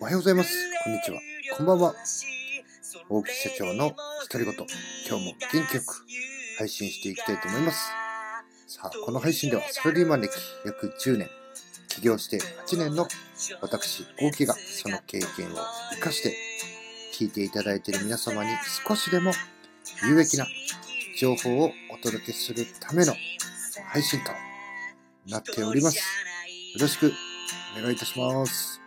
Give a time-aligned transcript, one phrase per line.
[0.00, 0.56] おはようございます。
[0.82, 1.20] こんにちは。
[1.58, 1.94] こんばんは。
[3.10, 3.94] 大木社長の
[4.30, 4.54] 独り言。
[5.06, 6.06] 今日も元気よく
[6.56, 7.90] 配信していきたいと思います。
[8.66, 10.32] さあ、この配信ではサラリーマン歴
[10.64, 11.28] 約10年、
[11.88, 13.06] 起業して8年の
[13.60, 15.56] 私、大木がその経験を
[15.90, 16.34] 活かして
[17.12, 18.50] 聞いていただいている皆様に
[18.88, 19.32] 少しでも
[20.08, 20.46] 有益な
[21.18, 23.12] 情報をお届けするための
[23.90, 24.32] 配信と
[25.26, 26.21] なっております。
[26.74, 27.12] よろしく
[27.76, 28.80] お願いいたします。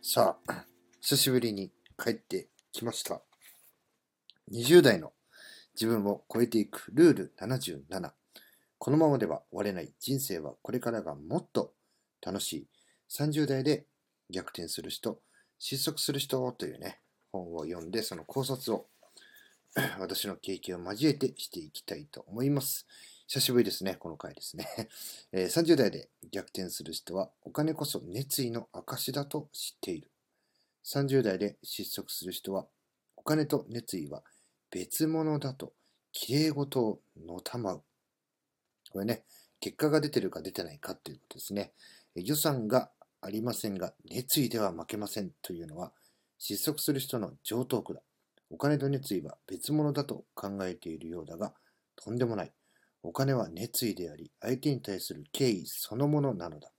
[0.00, 0.64] さあ、
[1.02, 1.70] 久しぶりに
[2.02, 3.20] 帰ってきました。
[4.50, 5.12] 20代の
[5.74, 8.12] 自分を超えていくルール77。
[8.78, 11.74] このままでは終われない人生はこれからがもっと
[12.24, 12.66] 楽しい。
[13.10, 13.84] 30代で
[14.30, 15.20] 逆転する人、
[15.58, 16.98] 失速する人というね、
[17.30, 18.86] 本を読んでその考察を
[19.98, 22.86] 私の経験を交えてしていきたいと思います。
[23.26, 24.66] 久しぶりですね、この回ですね。
[25.32, 30.10] え30代で逆転する人はお金こそ熱意の証だと知っている。
[30.84, 32.66] 30代で失速する人は
[33.16, 34.22] お金と熱意は
[34.70, 35.74] 別物だと
[36.12, 37.84] 綺麗事をのたまう。
[38.90, 39.24] これね、
[39.60, 41.72] 結果が出てるか出てないかっていうことですね。
[42.14, 42.90] 予算が
[43.20, 45.92] ありませんが熱意では負けませんというのは
[46.38, 48.00] 失速する人の上等句だ。
[48.50, 51.52] お金と熱意は別物だと考えているようだが、
[51.96, 52.52] とんでもない。
[53.02, 56.72] お金は熱意であり、相手に対する敬意そのものなのだ。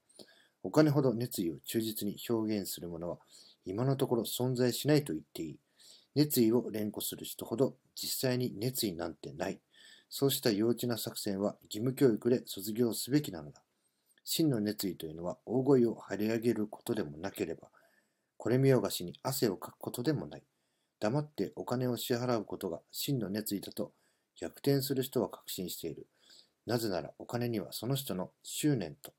[0.64, 3.18] お金ほど熱意を忠実に表現するものは、
[3.66, 5.60] 今のところ存在しないと言っていい。
[6.16, 9.60] 熱意を連呼する人ほど実際に熱意なんてない。
[10.10, 13.62] そうした幼稚な作戦は義務教育で卒業すべきなのだ。
[14.24, 17.70] 真の熱意というのは大声を張り上げることでもなければ、
[18.38, 20.44] これ見よがしに汗をかくことでもない。
[21.00, 23.92] 黙ってお金を支払うことが真の熱意だと
[24.40, 26.08] 逆転する人は確信している。
[26.66, 29.14] なぜならお金にはその人の執念と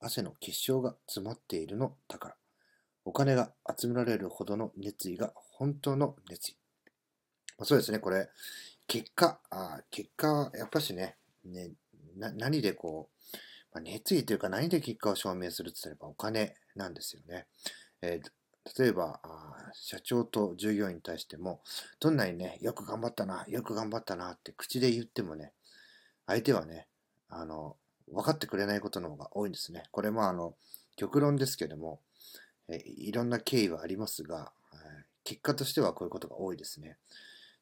[0.00, 2.34] 汗の結晶が詰まっているのだから。
[3.04, 6.56] お金が集められるほどの熱意が本当の熱意。
[7.58, 8.28] まあそうですね、これ、
[8.86, 11.72] 結果、あ結果はやっぱしね、ね
[12.14, 13.36] 何でこう、
[13.72, 17.46] まあ、熱意というか何で結果を証明するって言ったらお金なんですよね。
[18.02, 18.32] えー
[18.78, 19.20] 例えば、
[19.72, 21.62] 社長と従業員に対しても、
[22.00, 25.52] どんなにね、よく頑張ったな、よく頑張ったなって口で言ってもね、
[26.26, 26.86] 相手はね、
[27.28, 27.76] あの、
[28.08, 29.84] 分かってくれないことの方が多いんですね。
[29.90, 30.54] これもあの、
[30.96, 32.00] 極論ですけども、
[32.68, 36.96] えいろんな経緯はありますが、えー結果としてはこういうことが多いですね。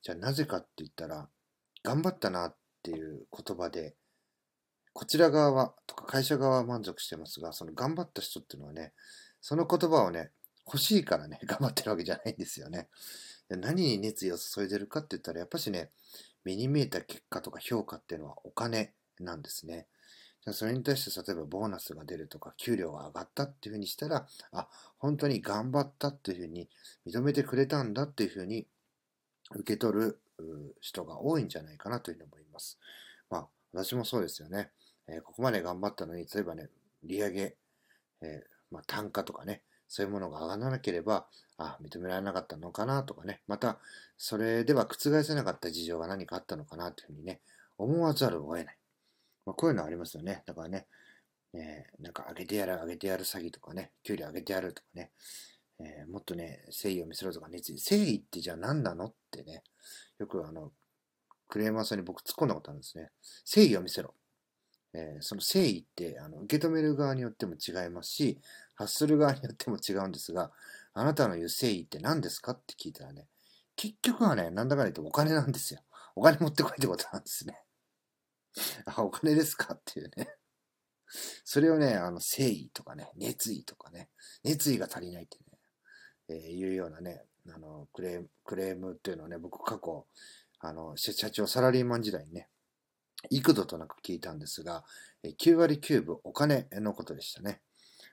[0.02, 1.28] じゃあなぜかって言ったら、
[1.82, 3.94] 頑張ったなっていう言葉で、
[4.92, 8.92] こちら側は、とか会社側は満足してますが、その頑張った人っていうのはね、
[9.40, 10.30] その言葉をね、
[10.70, 12.88] 欲しいからね、 頑張ってるわけじゃないんですよね。
[13.48, 15.90] 何に熱意を注いでるかって言ったら、やっぱしね、
[16.44, 19.88] 目に見えた結果とか評価っていうのはお金なんですね。
[20.52, 26.70] それに対して例えばボーナスが出るとか給料が上がったっていうふうにしたら、あ、本当に頑張ったっていうふうに
[27.06, 28.66] 認めてくれたんだっていうふうに
[29.50, 30.20] 受け取る
[30.80, 32.78] 人が多いんじゃないかなというふうに思います。
[33.28, 34.70] まあ私もそうですよね。
[35.08, 36.70] えーここまで頑張ったのに、例えばね、
[37.02, 37.56] 利上げ、
[38.22, 41.26] えーまあ、単価とかね、そういうものが上がらなければ、
[41.58, 43.78] あ、認められなかったのかなとかね、また、
[44.16, 47.40] それでは覆せなかった事情が何かあったのかなというふうにね、
[47.76, 48.76] 思わざるを得ない。
[49.44, 50.44] まあ、こういうのありますよね。
[50.46, 50.86] だからね、
[51.54, 55.10] えーなんか上げてやる、上げてやる詐欺とかね、給料上げてやるとかね、
[55.80, 57.74] えーもっとね、誠意を見せろとか熱意。
[57.74, 59.64] 誠意ってじゃあ何なのってね、
[60.18, 60.70] よくあの、
[61.48, 63.10] クレーマーさんに僕突っ込んだことあるんですね。
[63.44, 64.14] 誠意を見せろ。
[64.92, 68.38] えーその誠意ってあの受け止める側によっても違いますし、
[68.74, 70.50] 発する側によっても違うんですが、
[70.94, 73.26] あなたの言う誠意って何ですかって聞いたらね、
[73.76, 75.80] 結局はね、なんだかんだ言ってお金なんですよ。
[76.16, 77.62] お金持ってこいってことなんですね。
[78.86, 80.28] あ、お金ですかっていうね。
[81.44, 84.08] それをね、あの、誠意とかね、熱意とかね、
[84.44, 85.58] 熱意が足りないってね、
[86.28, 90.06] えーいうようなね、あの、クレーム、クレームっていうのをね、僕過去、
[90.60, 92.48] あの、社社長サラリーマン時代にね、
[93.28, 94.84] 幾度となく聞いたんですが、
[95.24, 97.60] 9割9分お金のことでしたね。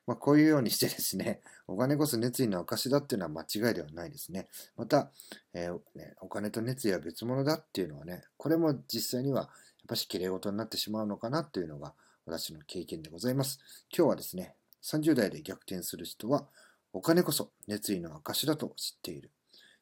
[0.05, 4.47] まあ、こういうようにしてですね、 お金こそ熱意の証だっていうのは間違いではないですね。
[4.77, 5.11] また、
[5.53, 5.79] えー、
[6.21, 9.49] お金と熱意は別物だっていうのはね、これも実際にはやっ
[9.87, 11.93] ぱし綺麗事になってしまうのかなっていうのが
[12.25, 13.59] 私の経験でございます。
[13.95, 16.47] 今日はですね、30代で逆転する人は、
[16.93, 19.31] お金こそ熱意の証だと知っている。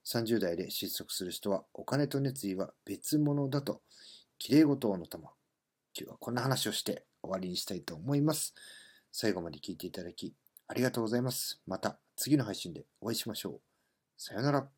[0.06, 3.82] 30代で失速する人は、お金と熱意は別物だと、
[4.38, 5.24] 綺麗事をの玉。
[5.98, 8.54] 今日はこんな話をして終わりにしたいと思います。
[9.12, 10.34] 最後まで聞いていただき、
[10.68, 11.62] ありがとうございます。
[11.66, 13.62] また次の配信でお会いしましょう。
[14.18, 14.75] さよなら。